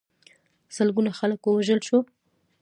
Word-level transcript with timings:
سلګونه 0.75 1.11
خلک 1.19 1.39
ووژل 1.43 1.79
شول. 1.87 2.03